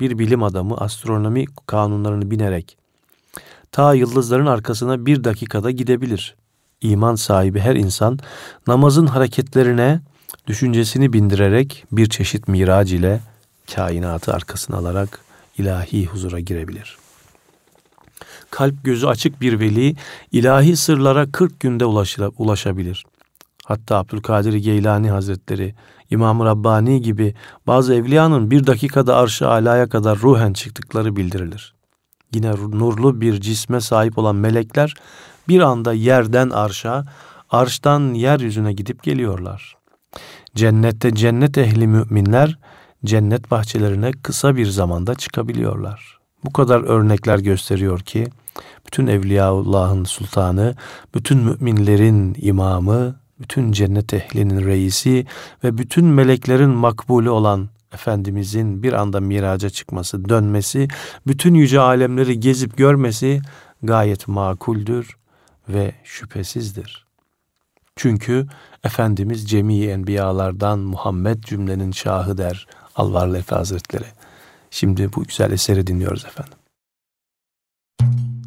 Bir 0.00 0.18
bilim 0.18 0.42
adamı 0.42 0.76
astronomi 0.76 1.44
kanunlarını 1.66 2.30
binerek 2.30 2.78
ta 3.72 3.94
yıldızların 3.94 4.46
arkasına 4.46 5.06
bir 5.06 5.24
dakikada 5.24 5.70
gidebilir. 5.70 6.36
İman 6.80 7.14
sahibi 7.14 7.60
her 7.60 7.76
insan 7.76 8.18
namazın 8.66 9.06
hareketlerine 9.06 10.00
düşüncesini 10.46 11.12
bindirerek 11.12 11.84
bir 11.92 12.08
çeşit 12.08 12.48
mirac 12.48 12.96
ile 12.96 13.20
kainatı 13.74 14.34
arkasına 14.34 14.76
alarak 14.76 15.20
ilahi 15.58 16.06
huzura 16.06 16.40
girebilir. 16.40 16.98
Kalp 18.50 18.84
gözü 18.84 19.06
açık 19.06 19.40
bir 19.40 19.60
veli 19.60 19.96
ilahi 20.32 20.76
sırlara 20.76 21.32
40 21.32 21.60
günde 21.60 21.84
ulaşabilir. 22.38 23.04
Hatta 23.64 23.96
Abdülkadir 23.96 24.54
Geylani 24.54 25.10
Hazretleri, 25.10 25.74
İmam-ı 26.10 26.44
Rabbani 26.44 27.02
gibi 27.02 27.34
bazı 27.66 27.94
evliyanın 27.94 28.50
bir 28.50 28.66
dakikada 28.66 29.16
arş-ı 29.16 29.48
alaya 29.48 29.88
kadar 29.88 30.18
ruhen 30.18 30.52
çıktıkları 30.52 31.16
bildirilir. 31.16 31.74
Yine 32.34 32.50
nurlu 32.50 33.20
bir 33.20 33.40
cisme 33.40 33.80
sahip 33.80 34.18
olan 34.18 34.36
melekler 34.36 34.94
bir 35.48 35.60
anda 35.60 35.92
yerden 35.92 36.50
arşa, 36.50 37.04
arştan 37.50 38.14
yeryüzüne 38.14 38.72
gidip 38.72 39.02
geliyorlar. 39.02 39.77
Cennette 40.54 41.14
cennet 41.14 41.58
ehli 41.58 41.86
müminler 41.86 42.58
cennet 43.04 43.50
bahçelerine 43.50 44.12
kısa 44.22 44.56
bir 44.56 44.66
zamanda 44.66 45.14
çıkabiliyorlar. 45.14 46.18
Bu 46.44 46.52
kadar 46.52 46.80
örnekler 46.80 47.38
gösteriyor 47.38 48.00
ki 48.00 48.26
bütün 48.86 49.06
Evliyaullah'ın 49.06 50.04
sultanı, 50.04 50.74
bütün 51.14 51.38
müminlerin 51.38 52.36
imamı, 52.38 53.16
bütün 53.40 53.72
cennet 53.72 54.14
ehlinin 54.14 54.66
reisi 54.66 55.26
ve 55.64 55.78
bütün 55.78 56.04
meleklerin 56.04 56.70
makbulü 56.70 57.30
olan 57.30 57.68
Efendimizin 57.92 58.82
bir 58.82 58.92
anda 58.92 59.20
miraca 59.20 59.70
çıkması, 59.70 60.28
dönmesi, 60.28 60.88
bütün 61.26 61.54
yüce 61.54 61.80
alemleri 61.80 62.40
gezip 62.40 62.76
görmesi 62.76 63.40
gayet 63.82 64.28
makuldür 64.28 65.16
ve 65.68 65.92
şüphesizdir. 66.04 67.07
Çünkü 67.98 68.46
Efendimiz 68.84 69.50
cemi 69.50 69.84
enbiyalardan 69.84 70.78
Muhammed 70.78 71.44
cümlenin 71.44 71.92
şahı 71.92 72.38
der 72.38 72.66
Alvarlı 72.96 73.38
Efe 73.38 73.54
Hazretleri. 73.54 74.04
Şimdi 74.70 75.10
bu 75.16 75.24
güzel 75.24 75.52
eseri 75.52 75.86
dinliyoruz 75.86 76.24
efendim. 76.24 76.54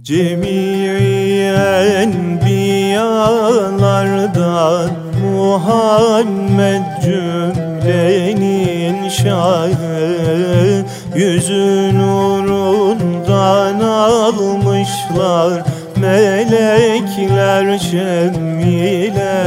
Cemiyen 0.02 2.14
biyalardan 2.46 4.90
Muhammed 5.24 7.04
cümlenin 7.04 9.10
şahı 9.10 10.86
Yüzü 11.16 11.98
nurundan 11.98 13.80
almışlar 13.80 15.71
Melekler 16.02 17.80
şemile 17.80 19.38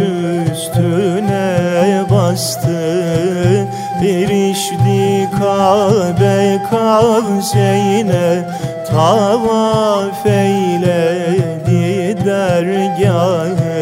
üstüne 0.50 2.04
bastı. 2.10 3.66
Erişti 4.02 5.28
Kabe 5.38 6.58
kavseyne 6.70 8.44
Tavaf 8.90 10.26
eyledi 10.26 12.16
dergahı 12.24 13.76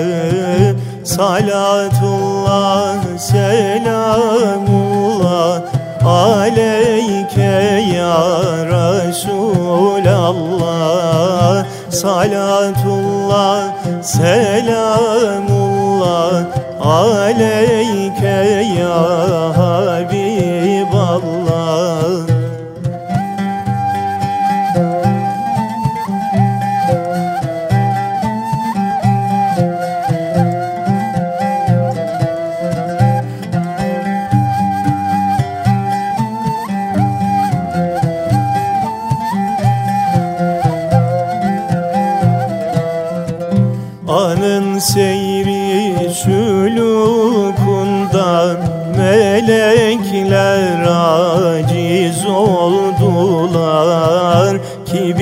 Salatullah 1.05 2.97
selamullah 3.19 4.64
Resulallah 9.15 10.35
Salatullah 11.87 13.71
Selamullah 14.03 15.55
Aleyke 16.83 18.43
ya 18.75 18.99
Habiballah 19.55 20.14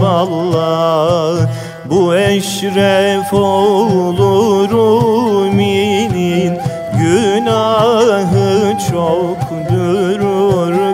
Bu 1.90 2.16
eşref 2.16 3.32
olur 3.32 4.70
uminin 4.70 6.58
Günahı 6.98 8.78
çokdur 8.90 10.20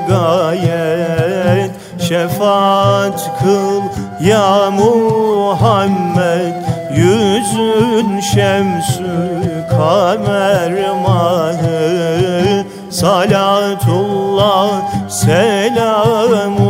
gayet. 0.09 1.70
Şefaat 2.09 3.31
kıl 3.42 3.83
ya 4.26 4.70
Muhammed 4.70 6.55
Yüzün 6.96 8.20
şemsü 8.20 9.32
kamer 9.83 10.75
mahı 11.05 12.66
Salatullah 12.90 14.71
selamullah 15.11 16.61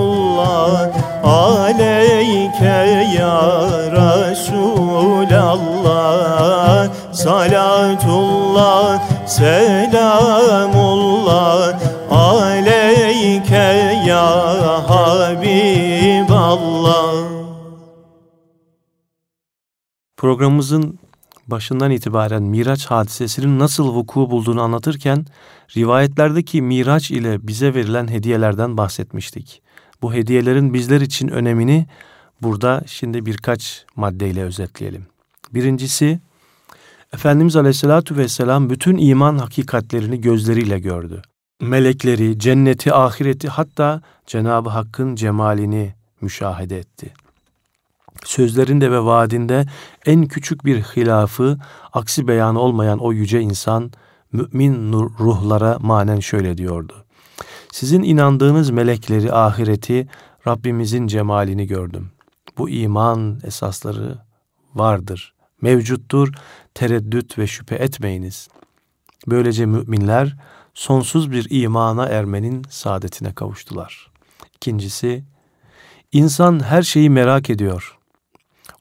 Aleyke 1.24 2.82
ya 3.18 3.40
Resulallah 3.92 4.88
Salatullah 7.12 9.02
selamullah 9.26 10.62
Aleyke 12.10 13.70
ya 14.06 14.28
Habiballah. 14.88 16.32
Programımızın 20.16 21.01
başından 21.48 21.90
itibaren 21.90 22.42
Miraç 22.42 22.86
hadisesinin 22.86 23.58
nasıl 23.58 23.94
vuku 23.94 24.30
bulduğunu 24.30 24.62
anlatırken 24.62 25.26
rivayetlerdeki 25.76 26.62
Miraç 26.62 27.10
ile 27.10 27.46
bize 27.46 27.74
verilen 27.74 28.08
hediyelerden 28.08 28.76
bahsetmiştik. 28.76 29.62
Bu 30.02 30.14
hediyelerin 30.14 30.74
bizler 30.74 31.00
için 31.00 31.28
önemini 31.28 31.86
burada 32.42 32.82
şimdi 32.86 33.26
birkaç 33.26 33.84
maddeyle 33.96 34.42
özetleyelim. 34.42 35.06
Birincisi, 35.54 36.20
Efendimiz 37.12 37.56
Aleyhisselatü 37.56 38.16
Vesselam 38.16 38.70
bütün 38.70 38.96
iman 38.96 39.38
hakikatlerini 39.38 40.20
gözleriyle 40.20 40.78
gördü. 40.78 41.22
Melekleri, 41.60 42.38
cenneti, 42.38 42.94
ahireti 42.94 43.48
hatta 43.48 44.02
Cenab-ı 44.26 44.70
Hakk'ın 44.70 45.14
cemalini 45.14 45.94
müşahede 46.20 46.78
etti 46.78 47.14
sözlerinde 48.32 48.90
ve 48.90 49.04
vaadinde 49.04 49.66
en 50.06 50.26
küçük 50.26 50.64
bir 50.64 50.82
hilafı, 50.82 51.58
aksi 51.92 52.28
beyanı 52.28 52.60
olmayan 52.60 52.98
o 52.98 53.12
yüce 53.12 53.40
insan, 53.40 53.92
mümin 54.32 54.92
ruhlara 54.92 55.78
manen 55.80 56.20
şöyle 56.20 56.58
diyordu. 56.58 57.04
Sizin 57.72 58.02
inandığınız 58.02 58.70
melekleri, 58.70 59.32
ahireti, 59.32 60.08
Rabbimizin 60.46 61.06
cemalini 61.06 61.66
gördüm. 61.66 62.10
Bu 62.58 62.70
iman 62.70 63.40
esasları 63.44 64.18
vardır, 64.74 65.34
mevcuttur, 65.60 66.32
tereddüt 66.74 67.38
ve 67.38 67.46
şüphe 67.46 67.74
etmeyiniz. 67.74 68.48
Böylece 69.26 69.66
müminler 69.66 70.36
sonsuz 70.74 71.30
bir 71.30 71.46
imana 71.50 72.06
ermenin 72.06 72.64
saadetine 72.70 73.32
kavuştular. 73.32 74.10
İkincisi, 74.56 75.24
insan 76.12 76.64
her 76.64 76.82
şeyi 76.82 77.10
merak 77.10 77.50
ediyor 77.50 77.98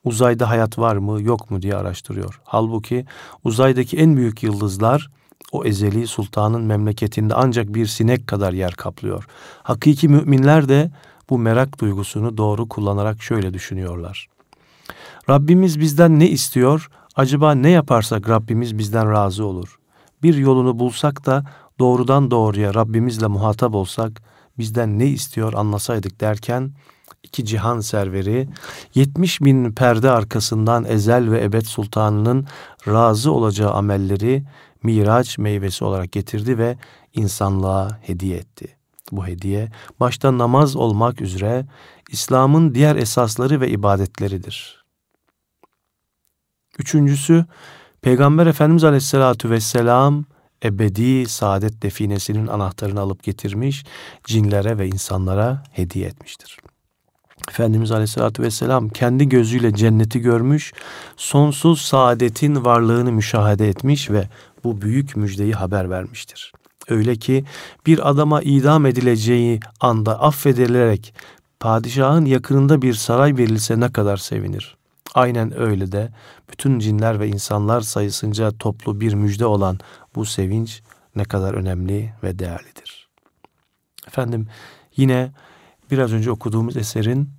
uzayda 0.03 0.49
hayat 0.49 0.79
var 0.79 0.95
mı 0.95 1.21
yok 1.21 1.51
mu 1.51 1.61
diye 1.61 1.75
araştırıyor. 1.75 2.41
Halbuki 2.43 3.05
uzaydaki 3.43 3.97
en 3.97 4.17
büyük 4.17 4.43
yıldızlar 4.43 5.09
o 5.51 5.65
ezeli 5.65 6.07
sultanın 6.07 6.61
memleketinde 6.61 7.33
ancak 7.33 7.73
bir 7.75 7.85
sinek 7.85 8.27
kadar 8.27 8.53
yer 8.53 8.71
kaplıyor. 8.71 9.27
Hakiki 9.63 10.07
müminler 10.07 10.69
de 10.69 10.91
bu 11.29 11.37
merak 11.37 11.79
duygusunu 11.79 12.37
doğru 12.37 12.69
kullanarak 12.69 13.21
şöyle 13.21 13.53
düşünüyorlar. 13.53 14.27
Rabbimiz 15.29 15.79
bizden 15.79 16.19
ne 16.19 16.29
istiyor? 16.29 16.89
Acaba 17.15 17.55
ne 17.55 17.69
yaparsak 17.69 18.29
Rabbimiz 18.29 18.77
bizden 18.77 19.11
razı 19.11 19.45
olur? 19.45 19.79
Bir 20.23 20.35
yolunu 20.35 20.79
bulsak 20.79 21.25
da 21.25 21.45
doğrudan 21.79 22.31
doğruya 22.31 22.73
Rabbimizle 22.73 23.27
muhatap 23.27 23.75
olsak 23.75 24.21
bizden 24.57 24.99
ne 24.99 25.07
istiyor 25.07 25.53
anlasaydık 25.53 26.21
derken 26.21 26.71
iki 27.31 27.45
cihan 27.45 27.79
serveri 27.79 28.47
70 28.95 29.41
bin 29.41 29.71
perde 29.71 30.11
arkasından 30.11 30.85
ezel 30.85 31.31
ve 31.31 31.43
ebed 31.43 31.61
sultanının 31.61 32.47
razı 32.87 33.31
olacağı 33.31 33.71
amelleri 33.71 34.43
miraç 34.83 35.37
meyvesi 35.37 35.85
olarak 35.85 36.11
getirdi 36.11 36.57
ve 36.57 36.77
insanlığa 37.13 37.99
hediye 38.01 38.37
etti. 38.37 38.75
Bu 39.11 39.27
hediye 39.27 39.71
başta 39.99 40.37
namaz 40.37 40.75
olmak 40.75 41.21
üzere 41.21 41.65
İslam'ın 42.09 42.75
diğer 42.75 42.95
esasları 42.95 43.61
ve 43.61 43.69
ibadetleridir. 43.69 44.85
Üçüncüsü 46.79 47.45
Peygamber 48.01 48.47
Efendimiz 48.47 48.83
Aleyhisselatü 48.83 49.49
Vesselam 49.49 50.25
ebedi 50.65 51.25
saadet 51.29 51.81
definesinin 51.81 52.47
anahtarını 52.47 52.99
alıp 52.99 53.23
getirmiş, 53.23 53.85
cinlere 54.23 54.77
ve 54.77 54.87
insanlara 54.87 55.63
hediye 55.71 56.07
etmiştir. 56.07 56.57
Efendimiz 57.49 57.91
Aleyhisselatü 57.91 58.43
Vesselam 58.43 58.89
kendi 58.89 59.29
gözüyle 59.29 59.75
cenneti 59.75 60.19
görmüş, 60.19 60.73
sonsuz 61.17 61.81
saadetin 61.81 62.65
varlığını 62.65 63.11
müşahede 63.11 63.69
etmiş 63.69 64.09
ve 64.09 64.27
bu 64.63 64.81
büyük 64.81 65.15
müjdeyi 65.15 65.53
haber 65.53 65.89
vermiştir. 65.89 66.53
Öyle 66.89 67.15
ki 67.15 67.45
bir 67.85 68.09
adama 68.09 68.41
idam 68.41 68.85
edileceği 68.85 69.59
anda 69.79 70.21
affedilerek 70.21 71.13
padişahın 71.59 72.25
yakınında 72.25 72.81
bir 72.81 72.93
saray 72.93 73.37
verilse 73.37 73.79
ne 73.79 73.91
kadar 73.91 74.17
sevinir. 74.17 74.77
Aynen 75.13 75.59
öyle 75.59 75.91
de 75.91 76.09
bütün 76.51 76.79
cinler 76.79 77.19
ve 77.19 77.27
insanlar 77.27 77.81
sayısınca 77.81 78.51
toplu 78.51 79.01
bir 79.01 79.13
müjde 79.13 79.45
olan 79.45 79.79
bu 80.15 80.25
sevinç 80.25 80.81
ne 81.15 81.23
kadar 81.23 81.53
önemli 81.53 82.13
ve 82.23 82.39
değerlidir. 82.39 83.09
Efendim 84.07 84.47
yine 84.97 85.31
biraz 85.91 86.13
önce 86.13 86.31
okuduğumuz 86.31 86.77
eserin 86.77 87.29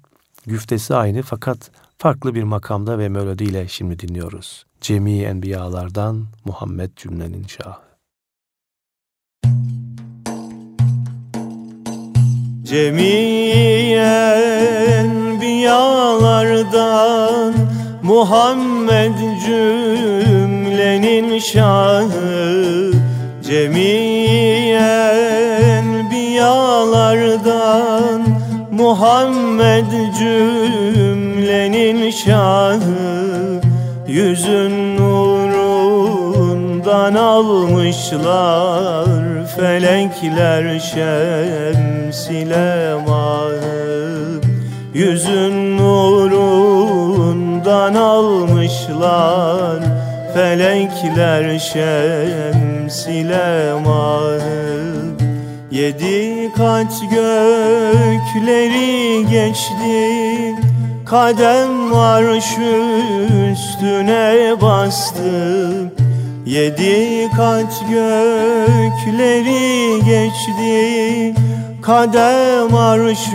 güftesi 0.46 0.94
aynı 0.94 1.22
fakat 1.22 1.70
farklı 1.98 2.34
bir 2.34 2.42
makamda 2.42 2.98
ve 2.98 3.08
melodiyle 3.08 3.68
şimdi 3.68 3.98
dinliyoruz. 3.98 4.66
Cemi 4.80 5.22
Enbiyalardan 5.22 6.26
Muhammed 6.44 6.90
cümlenin 6.96 7.46
şahı. 7.46 7.82
Cemi 12.62 13.02
enbiyalardan 15.42 17.54
Muhammed 18.02 19.18
cümlenin 19.46 21.38
şahı 21.38 22.92
Cemi 23.42 24.72
enbiyalardan 24.72 27.31
Muhammed 28.82 29.90
cümlenin 30.18 32.10
şahı 32.10 33.60
Yüzün 34.06 34.96
nurundan 34.96 37.14
almışlar 37.14 39.06
Felekler 39.56 40.80
şems 40.80 42.30
ile 42.30 42.94
mahı 43.08 44.40
Yüzün 44.94 45.78
nurundan 45.78 47.94
almışlar 47.94 49.80
Felekler 50.34 51.58
şems 51.58 53.06
ile 53.06 53.72
mahı 53.84 54.91
Yedi 55.72 56.52
kat 56.56 56.92
gökleri 57.10 57.26
geçti. 59.30 60.54
Kadem 61.06 61.94
arş 61.94 62.56
üstüne 63.50 64.60
bastı 64.60 65.92
Yedi 66.46 67.30
kat 67.36 67.84
gökleri 67.90 68.84
geçti. 70.04 71.34
Kadem 71.82 72.74
arş 72.74 73.28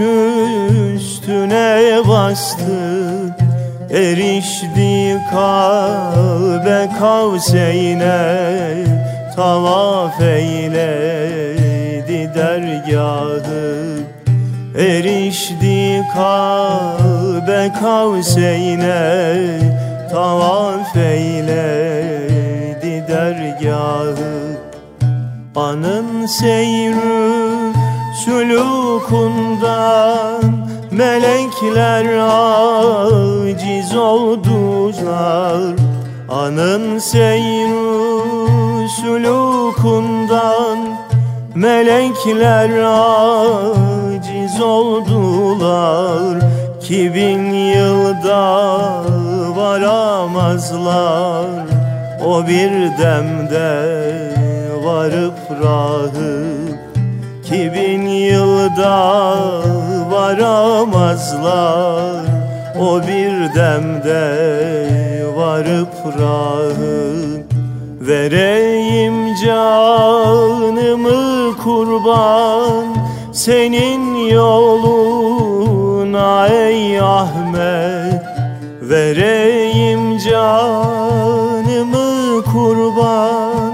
üstüne 0.93 1.99
bastı 2.07 3.35
Erişti 3.91 5.17
Kabe 5.31 6.89
kavseyne 6.99 8.17
Tavaf 9.35 10.21
eyledi 12.07 12.31
dergahı 12.35 13.97
Erişti 14.77 16.03
Kabe 16.13 17.71
kavseyne 17.79 19.59
Tavaf 20.11 20.97
eyledi 20.97 21.45
dergahı 23.07 24.57
Anın 25.55 26.25
seyrü 26.25 27.73
sulukundan 28.25 30.43
Melekler 30.91 32.17
aciz 32.17 33.95
oldular. 33.95 35.75
Anın 36.29 36.99
seyrü 36.99 38.89
sulukundan 38.89 40.96
Melekler 41.57 42.69
aciz 42.83 44.61
oldular. 44.61 46.39
Ki 46.81 47.11
bin 47.15 47.53
yılda 47.53 48.63
varamazlar. 49.55 51.45
O 52.25 52.47
bir 52.47 52.71
demde 52.97 53.83
varıp 54.83 55.33
rahı. 55.63 56.45
Ki 57.43 57.71
bin 57.75 58.07
yılda 58.07 59.37
varamazlar. 60.11 61.57
O 62.79 63.01
bir 63.01 63.55
demde 63.55 64.23
varıp 65.35 65.93
rahı. 66.19 67.17
Vereyim 68.01 69.35
canımı 69.45 71.36
kurban 71.67 72.87
Senin 73.33 74.15
yoluna 74.15 75.67
ey 76.47 76.99
Ahmet. 76.99 78.23
Vereyim 78.81 80.17
canımı 80.17 81.33
kurban 82.43 83.73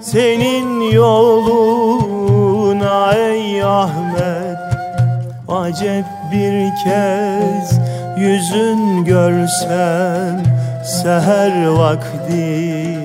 Senin 0.00 0.80
yoluna 0.90 2.32
ey 3.12 3.62
Ahmet. 3.62 4.58
Acep 5.48 6.04
bir 6.32 6.70
kez 6.84 7.78
yüzün 8.16 9.04
görsem 9.04 10.42
Seher 10.84 11.66
vakti 11.66 12.98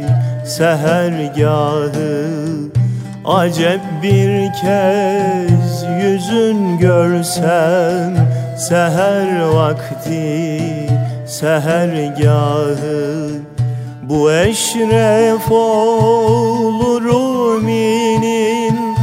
sehergahı 0.46 2.28
Acep 3.28 3.82
bir 4.04 4.54
kez 4.54 5.84
yüzün 6.04 6.78
görsem 6.78 8.16
Seher 8.58 9.42
vakti 9.42 10.62
sehergahı. 11.28 13.30
Bu 14.04 14.32
eşref 14.32 15.52
olur 15.52 17.06
uminin 17.06 18.96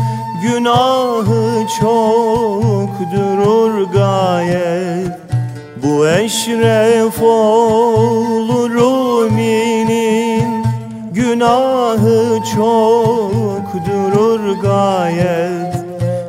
Günahı 0.43 1.67
çok 1.81 2.91
durur 3.15 3.93
gayet. 3.93 5.19
Bu 5.83 6.09
eşref 6.09 7.23
olur 7.23 8.71
uminin 8.71 10.65
Günahı 11.13 12.39
çok 12.55 13.85
gayet 14.75 15.75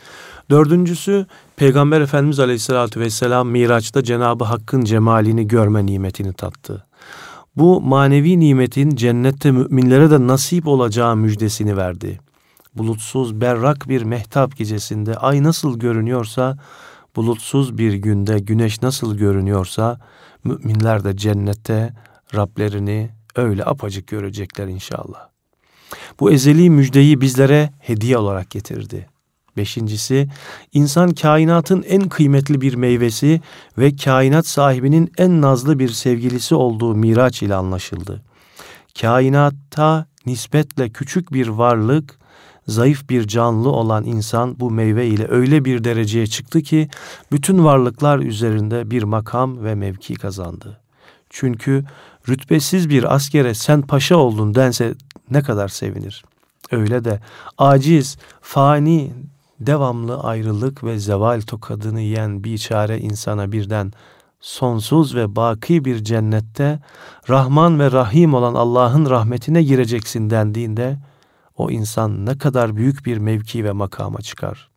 Dördüncüsü 0.50 1.26
Peygamber 1.56 2.00
Efendimiz 2.00 2.40
Aleyhisselatü 2.40 3.00
Vesselam 3.00 3.48
Miraç'ta 3.48 4.02
Cenabı 4.02 4.44
Hakk'ın 4.44 4.84
cemalini 4.84 5.48
görme 5.48 5.86
nimetini 5.86 6.32
tattı. 6.32 6.86
Bu 7.56 7.80
manevi 7.80 8.40
nimetin 8.40 8.90
cennette 8.90 9.50
müminlere 9.50 10.10
de 10.10 10.26
nasip 10.26 10.66
olacağı 10.66 11.16
müjdesini 11.16 11.76
verdi. 11.76 12.20
Bulutsuz 12.74 13.40
berrak 13.40 13.88
bir 13.88 14.02
mehtap 14.02 14.56
gecesinde 14.56 15.16
ay 15.16 15.42
nasıl 15.42 15.78
görünüyorsa, 15.78 16.58
bulutsuz 17.16 17.78
bir 17.78 17.92
günde 17.92 18.38
güneş 18.38 18.82
nasıl 18.82 19.16
görünüyorsa, 19.16 20.00
müminler 20.44 21.04
de 21.04 21.16
cennette 21.16 21.92
Rablerini 22.34 23.10
öyle 23.36 23.64
apacık 23.64 24.06
görecekler 24.06 24.66
inşallah. 24.66 25.28
Bu 26.20 26.30
ezeli 26.32 26.70
müjdeyi 26.70 27.20
bizlere 27.20 27.70
hediye 27.78 28.18
olarak 28.18 28.50
getirdi. 28.50 29.06
Beşincisi, 29.56 30.28
insan 30.72 31.14
kainatın 31.14 31.82
en 31.82 32.08
kıymetli 32.08 32.60
bir 32.60 32.74
meyvesi 32.74 33.40
ve 33.78 33.96
kainat 33.96 34.46
sahibinin 34.46 35.12
en 35.18 35.42
nazlı 35.42 35.78
bir 35.78 35.88
sevgilisi 35.88 36.54
olduğu 36.54 36.94
Miraç 36.94 37.42
ile 37.42 37.54
anlaşıldı. 37.54 38.22
Kainatta 39.00 40.06
nispetle 40.26 40.90
küçük 40.90 41.32
bir 41.32 41.48
varlık, 41.48 42.18
zayıf 42.68 43.10
bir 43.10 43.26
canlı 43.26 43.68
olan 43.70 44.04
insan 44.04 44.60
bu 44.60 44.70
meyve 44.70 45.06
ile 45.06 45.28
öyle 45.28 45.64
bir 45.64 45.84
dereceye 45.84 46.26
çıktı 46.26 46.62
ki 46.62 46.88
bütün 47.32 47.64
varlıklar 47.64 48.18
üzerinde 48.18 48.90
bir 48.90 49.02
makam 49.02 49.64
ve 49.64 49.74
mevki 49.74 50.14
kazandı. 50.14 50.80
Çünkü 51.30 51.84
rütbesiz 52.28 52.90
bir 52.90 53.14
askere 53.14 53.54
sen 53.54 53.82
paşa 53.82 54.16
oldun 54.16 54.54
dense 54.54 54.94
ne 55.30 55.42
kadar 55.42 55.68
sevinir. 55.68 56.24
Öyle 56.72 57.04
de 57.04 57.20
aciz, 57.58 58.16
fani, 58.40 59.12
devamlı 59.60 60.20
ayrılık 60.20 60.84
ve 60.84 60.98
zeval 60.98 61.40
tokadını 61.40 62.00
yiyen 62.00 62.44
biçare 62.44 62.98
insana 62.98 63.52
birden 63.52 63.92
sonsuz 64.40 65.14
ve 65.14 65.36
baki 65.36 65.84
bir 65.84 66.04
cennette 66.04 66.80
Rahman 67.28 67.80
ve 67.80 67.92
Rahim 67.92 68.34
olan 68.34 68.54
Allah'ın 68.54 69.10
rahmetine 69.10 69.62
gireceksin 69.62 70.30
dendiğinde 70.30 70.98
o 71.56 71.70
insan 71.70 72.26
ne 72.26 72.38
kadar 72.38 72.76
büyük 72.76 73.06
bir 73.06 73.18
mevki 73.18 73.64
ve 73.64 73.72
makama 73.72 74.20
çıkar. 74.20 74.68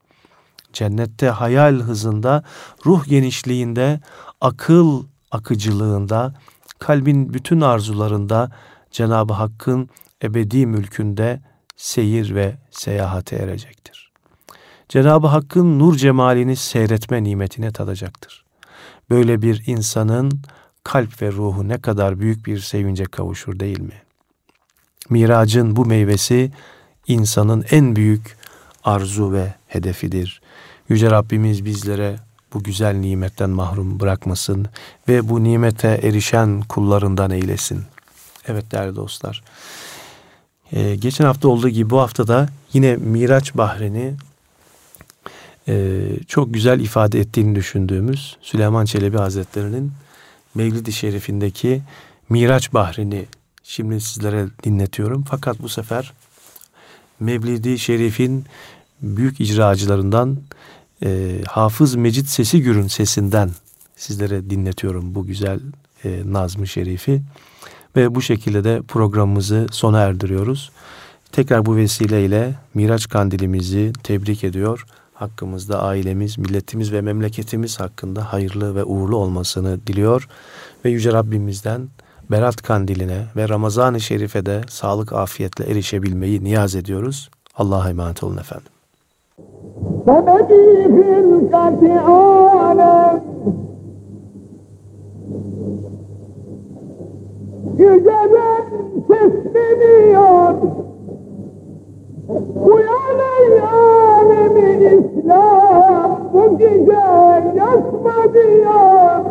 Cennette 0.73 1.29
hayal 1.29 1.75
hızında, 1.75 2.43
ruh 2.85 3.05
genişliğinde, 3.05 3.99
akıl 4.41 5.03
akıcılığında, 5.31 6.33
kalbin 6.79 7.33
bütün 7.33 7.61
arzularında 7.61 8.51
Cenab-ı 8.91 9.33
Hakk'ın 9.33 9.89
ebedi 10.23 10.65
mülkünde 10.65 11.41
seyir 11.75 12.35
ve 12.35 12.55
seyahate 12.71 13.35
erecektir. 13.35 14.11
Cenab-ı 14.89 15.27
Hakk'ın 15.27 15.79
nur 15.79 15.95
cemalini 15.95 16.55
seyretme 16.55 17.23
nimetine 17.23 17.71
tadacaktır. 17.71 18.45
Böyle 19.09 19.41
bir 19.41 19.63
insanın 19.67 20.41
kalp 20.83 21.21
ve 21.21 21.31
ruhu 21.31 21.67
ne 21.67 21.81
kadar 21.81 22.19
büyük 22.19 22.45
bir 22.45 22.59
sevince 22.59 23.05
kavuşur 23.05 23.59
değil 23.59 23.79
mi? 23.79 24.01
Miracın 25.09 25.75
bu 25.75 25.85
meyvesi 25.85 26.51
insanın 27.07 27.65
en 27.71 27.95
büyük 27.95 28.37
arzu 28.83 29.33
ve 29.33 29.53
hedefidir. 29.67 30.41
Yüce 30.89 31.11
Rabbimiz 31.11 31.65
bizlere 31.65 32.15
bu 32.53 32.63
güzel 32.63 32.95
nimetten 32.95 33.49
mahrum 33.49 33.99
bırakmasın 33.99 34.67
ve 35.07 35.29
bu 35.29 35.43
nimete 35.43 35.99
erişen 36.03 36.61
kullarından 36.61 37.31
eylesin. 37.31 37.83
Evet 38.47 38.71
değerli 38.71 38.95
dostlar. 38.95 39.43
Ee, 40.71 40.95
geçen 40.95 41.25
hafta 41.25 41.47
olduğu 41.47 41.69
gibi 41.69 41.89
bu 41.89 41.99
hafta 41.99 42.27
da 42.27 42.49
yine 42.73 42.95
Miraç 42.95 43.55
Bahri'ni 43.55 44.13
e, 45.67 46.03
çok 46.27 46.53
güzel 46.53 46.79
ifade 46.79 47.19
ettiğini 47.19 47.55
düşündüğümüz 47.55 48.37
Süleyman 48.41 48.85
Çelebi 48.85 49.17
Hazretleri'nin 49.17 49.91
Mevlid-i 50.55 50.93
Şerif'indeki 50.93 51.81
Miraç 52.29 52.73
Bahri'ni 52.73 53.25
şimdi 53.67 54.01
sizlere 54.01 54.47
dinletiyorum. 54.63 55.23
Fakat 55.29 55.61
bu 55.61 55.69
sefer 55.69 56.13
Mevlid-i 57.19 57.79
Şerif'in 57.79 58.45
büyük 59.01 59.39
icracılarından 59.39 60.37
e, 61.03 61.41
Hafız 61.47 61.95
Mecit 61.95 62.27
Sesi 62.27 62.61
Gür'ün 62.61 62.87
sesinden 62.87 63.51
sizlere 63.95 64.49
dinletiyorum 64.49 65.15
bu 65.15 65.25
güzel 65.25 65.59
e, 66.03 66.21
Nazm-ı 66.25 66.67
Şerif'i. 66.67 67.21
Ve 67.95 68.15
bu 68.15 68.21
şekilde 68.21 68.63
de 68.63 68.81
programımızı 68.87 69.67
sona 69.71 69.99
erdiriyoruz. 69.99 70.71
Tekrar 71.31 71.65
bu 71.65 71.75
vesileyle 71.75 72.55
Miraç 72.73 73.09
Kandilimizi 73.09 73.93
tebrik 74.03 74.43
ediyor. 74.43 74.85
Hakkımızda 75.13 75.83
ailemiz, 75.83 76.37
milletimiz 76.37 76.91
ve 76.91 77.01
memleketimiz 77.01 77.79
hakkında 77.79 78.33
hayırlı 78.33 78.75
ve 78.75 78.83
uğurlu 78.83 79.17
olmasını 79.17 79.87
diliyor. 79.87 80.27
Ve 80.85 80.89
Yüce 80.89 81.13
Rabbimizden 81.13 81.89
Berat 82.31 82.61
Kandili'ne 82.61 83.25
ve 83.35 83.49
Ramazan-ı 83.49 83.99
Şerif'e 83.99 84.45
de 84.45 84.61
sağlık 84.69 85.13
afiyetle 85.13 85.71
erişebilmeyi 85.71 86.43
niyaz 86.43 86.75
ediyoruz. 86.75 87.29
Allah'a 87.55 87.89
emanet 87.89 88.23
olun 88.23 88.37
efendim. 88.37 88.71
Sebedi 90.05 90.95
filkati 90.95 91.99
alem 91.99 93.23
Yüceden 97.77 98.63
sesleniyor 99.07 100.55
Uyan 102.55 103.19
ey 103.39 103.61
alemi 103.61 104.85
İslam 104.85 106.29
Bu 106.33 106.57
gece 106.57 106.91
yatma 107.55 108.33
diyor 108.33 109.25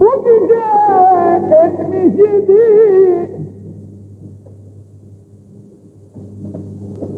Bu 0.00 0.24
gece 0.24 0.62
etmiş 2.02 2.20
idi 2.24 3.30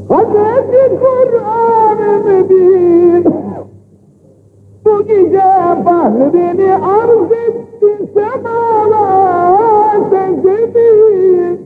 Hazreti 0.08 0.98
Kur'an-ı 1.00 2.24
Mübin 2.24 3.34
Bu 4.84 5.04
gece 5.06 5.42
bahrini 5.86 6.74
arz 6.74 7.32
etti 7.32 8.10
semalar 8.14 9.96
secdedir 10.10 11.58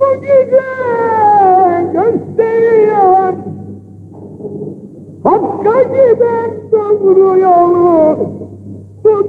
Bu 0.00 0.20
gece 0.20 0.60
gösteriyor 1.92 3.32
Hakka 5.24 5.82
giden 5.82 6.50
doğru 6.72 7.38
yolu 7.38 8.29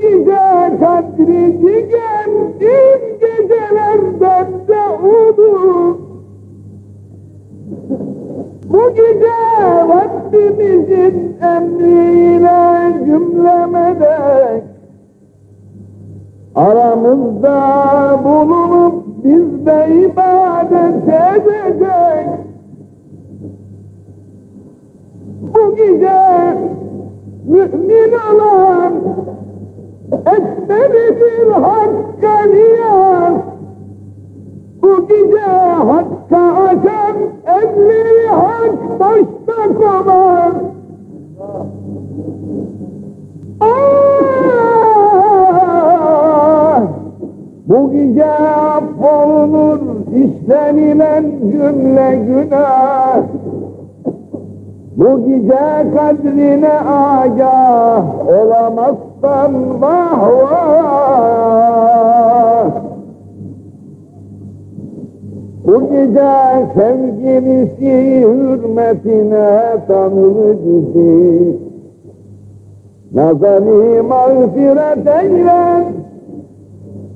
Bu 0.01 0.07
gece 0.07 0.77
kadri 0.79 1.61
geldiğin 1.61 3.19
gecelerden 3.19 4.47
de 4.67 5.05
olur 5.05 5.95
bu 8.73 8.93
gece 8.93 9.31
Rabbimizin 9.89 11.37
emriyle 11.41 13.05
cümlemede 13.05 14.17
aramızda 16.55 17.59
bulunup 18.23 19.23
bizde 19.23 19.87
ibadet 20.01 21.07
edecek. 21.07 22.27
Bu 25.41 25.75
gece 25.75 26.57
mümin 27.45 28.13
olan 28.39 28.93
esmeridir 30.11 31.51
hakka 31.51 32.45
niyaz. 32.45 33.33
Bu 34.81 35.07
gece 35.07 35.51
hakka 35.89 36.43
açan 36.69 37.15
emri 37.45 38.27
hak 38.27 38.99
başta 38.99 39.59
konar. 39.77 40.53
Ah! 43.59 44.81
Bu 47.65 47.91
gece 47.91 48.25
affolunur 48.25 49.79
işlenilen 50.15 51.25
cümle 51.51 52.15
günah. 52.27 53.23
Bu 54.97 55.25
gece 55.25 55.87
kadrine 55.95 56.79
agah 56.79 58.03
olamazsan 59.23 59.81
vah 59.81 60.21
bu 65.65 65.89
gece 65.89 66.31
sevgilisi 66.75 68.21
hürmetine 68.21 69.77
tanır 69.87 70.57
bizi. 70.65 71.55
Nazani 73.13 74.01
mağfiret 74.01 75.07
eyle, 75.07 75.83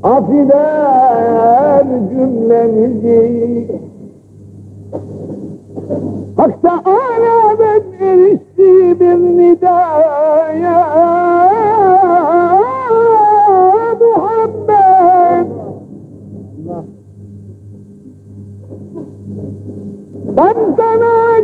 affeder 0.03 1.85
cümlemizi. 2.09 3.67
Hak 6.37 6.61
Teala'dan 6.61 7.83
erişti 7.99 8.99
bir 8.99 9.37
nidaya, 9.37 10.77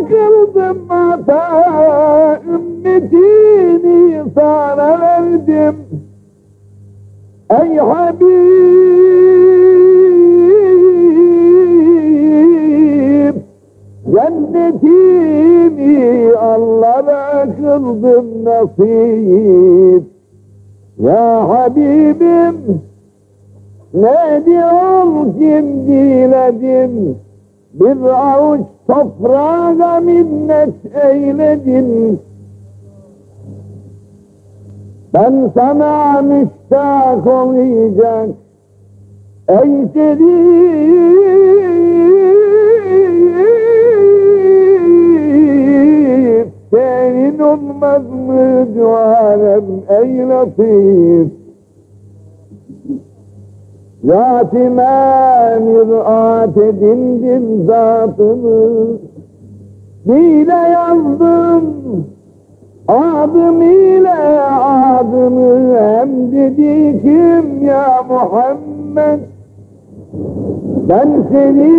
kıldım 0.10 0.78
hata 0.88 2.42
ümmetini 2.48 4.24
sana 4.36 5.00
verdim. 5.02 5.76
Ey 7.50 7.78
Habib 7.78 8.22
Cennetimi 14.12 15.92
Allah'a 16.36 17.56
kıldım 17.56 18.46
nasip. 18.46 20.04
Ya 20.98 21.50
Habibim 21.50 22.82
ne 23.94 24.46
diyor 24.46 25.26
kim 25.40 25.88
diledim 25.88 27.16
bir 27.74 28.02
avuç 28.02 28.62
toprağa 28.92 30.00
minnet 30.00 30.70
eyledin. 31.04 32.20
Ben 35.14 35.52
sana 35.56 36.22
müştak 36.22 37.28
olacak 37.28 38.30
ey 39.48 39.88
şerif 39.94 40.42
senin 46.72 47.40
olmaz 47.40 48.02
mı 48.28 48.68
dualem 48.76 49.66
ey 49.90 50.30
latif 50.30 51.41
Zatime 54.04 55.60
mirat 55.60 56.58
edindim 56.58 57.66
zatını. 57.66 58.98
Dile 60.06 60.70
yazdım 60.72 61.82
adım 62.88 63.62
ile 63.62 64.42
adını 65.00 65.80
Hem 65.80 66.32
dedi 66.32 67.02
kim 67.02 67.66
ya 67.66 68.04
Muhammed? 68.10 69.20
Ben 70.90 71.10
seni 71.32 71.72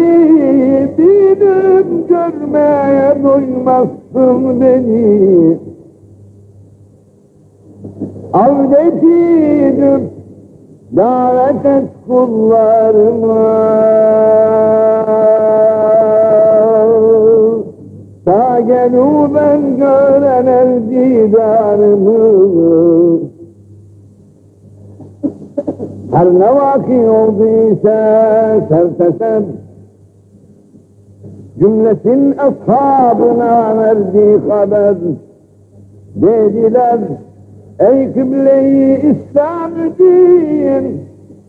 bilim 0.99 2.07
görmeye 2.09 3.23
doymazsın 3.25 4.61
beni. 4.61 5.59
Avdetidüm 8.33 10.12
davet 10.97 11.65
et 11.67 11.89
kullarıma. 12.07 13.63
Ta 18.25 18.61
ben 19.35 19.77
gören 19.77 20.47
el 20.47 20.91
didarımı. 20.91 22.23
Her 26.13 26.27
ne 26.27 26.55
vaki 26.55 26.99
olduysa 27.11 28.61
sertesem 28.69 29.45
Cümlesin 31.59 32.35
ashabına 32.39 33.77
verdi 33.79 34.41
haber 34.49 34.95
Dediler 36.15 36.99
Ey 37.91 38.13
kıble-i 38.13 38.95
İslam 38.97 39.73
din, 39.99 41.01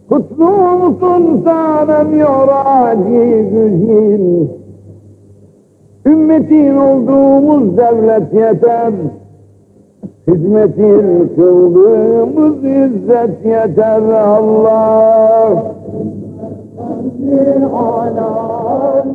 kutlu 0.09 0.45
olsun 0.45 1.41
sana 1.45 2.03
miraci 2.03 3.49
güzin. 3.51 4.51
Ümmetin 6.05 6.77
olduğumuz 6.77 7.77
devlet 7.77 8.33
yeter, 8.33 8.93
hizmetin 10.27 11.31
kıldığımız 11.35 12.63
izzet 12.63 13.45
yeter 13.45 14.01
Allah. 14.01 15.63
Allah. 17.73 19.12